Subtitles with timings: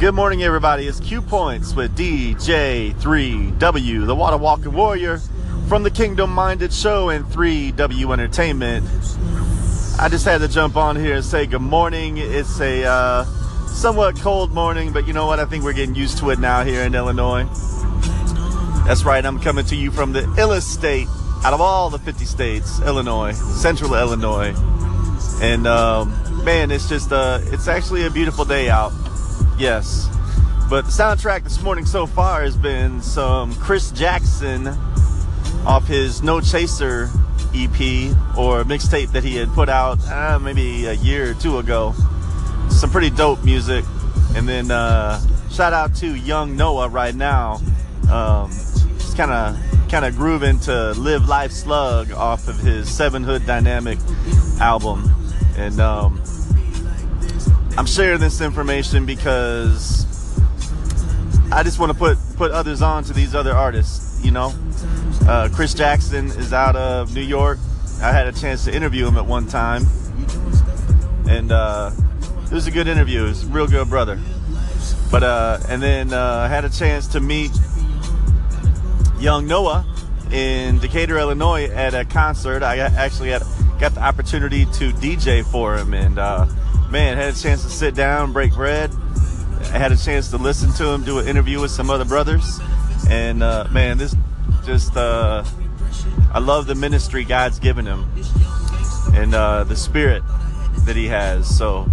[0.00, 0.86] Good morning, everybody.
[0.86, 5.18] It's Q Points with DJ3W, the Water Walking Warrior
[5.68, 8.86] from the Kingdom Minded Show and 3W Entertainment.
[10.00, 12.16] I just had to jump on here and say good morning.
[12.16, 13.24] It's a uh,
[13.66, 15.38] somewhat cold morning, but you know what?
[15.38, 17.44] I think we're getting used to it now here in Illinois.
[18.86, 21.08] That's right, I'm coming to you from the illest state
[21.44, 24.54] out of all the 50 states, Illinois, central Illinois.
[25.42, 28.94] And um, man, it's just, uh, it's actually a beautiful day out
[29.60, 30.08] yes.
[30.70, 34.68] But the soundtrack this morning so far has been some Chris Jackson
[35.66, 37.10] off his No Chaser
[37.54, 41.94] EP or mixtape that he had put out uh, maybe a year or two ago.
[42.70, 43.84] Some pretty dope music.
[44.34, 45.20] And then uh,
[45.50, 47.60] shout out to Young Noah right now.
[48.10, 48.50] Um,
[48.96, 49.58] just kind of
[49.90, 53.98] kind of grooving to Live Life Slug off of his Seven Hood Dynamic
[54.60, 55.12] album.
[55.56, 56.22] And um,
[57.76, 60.06] I'm sharing this information because
[61.52, 64.22] I just want to put put others on to these other artists.
[64.24, 64.54] You know,
[65.26, 67.58] uh, Chris Jackson is out of New York.
[68.02, 69.84] I had a chance to interview him at one time,
[71.28, 71.90] and uh,
[72.44, 73.24] it was a good interview.
[73.26, 74.18] A real good brother.
[75.10, 77.52] But uh, and then uh, I had a chance to meet
[79.18, 79.86] young Noah
[80.32, 82.62] in Decatur, Illinois, at a concert.
[82.62, 83.42] I actually had
[83.78, 86.46] got the opportunity to DJ for him, and uh,
[86.90, 88.90] man, had a chance to sit down, break bread.
[89.72, 92.60] I had a chance to listen to him do an interview with some other brothers,
[93.08, 94.16] and uh, man, this
[94.64, 95.44] just uh,
[96.32, 98.06] I love the ministry God's given him
[99.14, 100.22] and uh, the spirit
[100.84, 101.46] that he has.
[101.56, 101.86] So,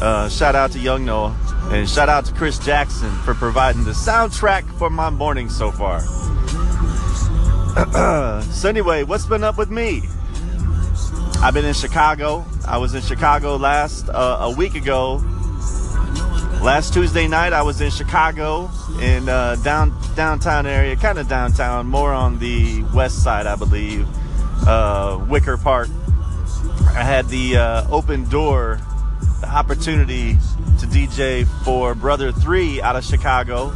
[0.00, 1.36] uh, shout out to Young Noah
[1.70, 6.00] and shout out to Chris Jackson for providing the soundtrack for my morning so far.
[8.52, 10.02] so anyway, what's been up with me?
[11.40, 12.44] I've been in Chicago.
[12.66, 15.22] I was in Chicago last uh, a week ago.
[16.60, 18.68] Last Tuesday night, I was in Chicago
[19.00, 24.08] in uh, down downtown area, kind of downtown, more on the west side, I believe,
[24.66, 25.88] uh, Wicker Park.
[26.88, 28.80] I had the uh, open door,
[29.40, 30.32] the opportunity
[30.80, 33.72] to DJ for Brother Three out of Chicago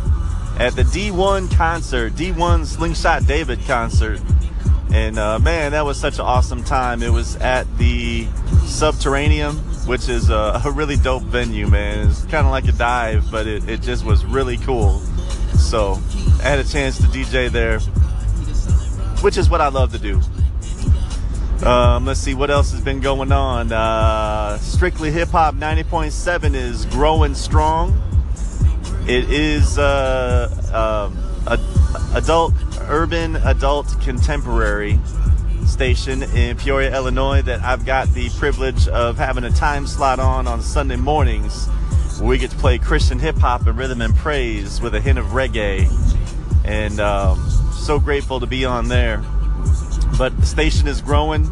[0.58, 4.20] at the D1 concert, D1 Slingshot David concert
[4.92, 7.02] and uh, man, that was such an awesome time.
[7.02, 8.26] It was at the
[8.66, 9.54] Subterranean,
[9.86, 12.08] which is a, a really dope venue, man.
[12.08, 14.98] It's kind of like a dive, but it, it just was really cool.
[15.58, 15.98] So
[16.40, 17.80] I had a chance to DJ there,
[19.22, 20.20] which is what I love to do.
[21.66, 23.72] Um, let's see what else has been going on.
[23.72, 27.98] Uh, Strictly Hip Hop 90.7 is growing strong.
[29.06, 31.16] It is uh, um,
[31.46, 31.58] a,
[32.16, 32.52] adult
[32.92, 35.00] urban adult contemporary
[35.64, 40.46] station in Peoria, Illinois that I've got the privilege of having a time slot on
[40.46, 41.68] on Sunday mornings
[42.18, 45.18] where we get to play Christian hip hop and rhythm and praise with a hint
[45.18, 45.90] of reggae.
[46.66, 49.24] And um, so grateful to be on there.
[50.18, 51.50] But the station is growing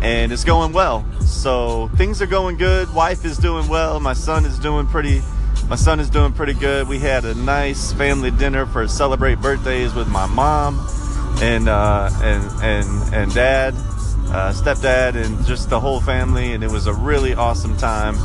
[0.00, 1.06] and it's going well.
[1.22, 2.92] So things are going good.
[2.92, 3.98] Wife is doing well.
[3.98, 5.22] My son is doing pretty
[5.70, 6.88] my son is doing pretty good.
[6.88, 10.84] We had a nice family dinner for celebrate birthdays with my mom
[11.40, 16.70] and uh, and and and dad, uh, stepdad, and just the whole family, and it
[16.70, 18.16] was a really awesome time.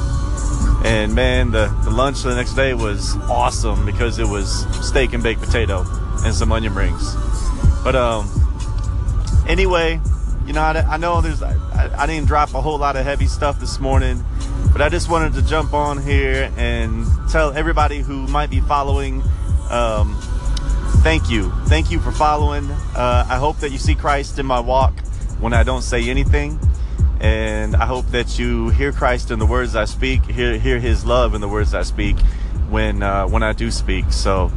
[0.83, 5.21] And man, the, the lunch the next day was awesome because it was steak and
[5.21, 5.85] baked potato
[6.23, 7.15] and some onion rings.
[7.83, 8.27] But um,
[9.47, 10.01] anyway,
[10.45, 11.55] you know, I, I know there's I,
[11.97, 14.23] I didn't drop a whole lot of heavy stuff this morning
[14.75, 19.23] but I just wanted to jump on here and tell everybody who might be following,
[19.69, 20.17] um,
[20.97, 21.49] thank you.
[21.67, 22.69] Thank you for following.
[22.93, 24.99] Uh, I hope that you see Christ in my walk
[25.39, 26.59] when I don't say anything.
[27.21, 31.05] And I hope that you hear Christ in the words I speak, hear, hear his
[31.05, 32.19] love in the words I speak
[32.69, 34.11] when, uh, when I do speak.
[34.11, 34.51] So,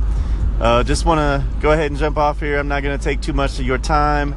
[0.59, 2.59] uh, just want to go ahead and jump off here.
[2.59, 4.35] I'm not going to take too much of your time.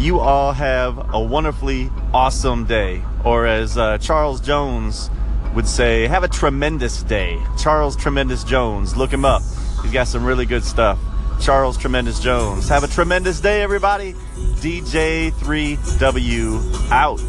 [0.00, 5.10] You all have a wonderfully awesome day or as uh, Charles Jones
[5.54, 7.38] would say, have a tremendous day.
[7.58, 9.42] Charles Tremendous Jones, look him up.
[9.82, 10.98] He's got some really good stuff.
[11.38, 12.66] Charles Tremendous Jones.
[12.66, 14.14] Have a tremendous day, everybody.
[14.62, 17.20] DJ3W out.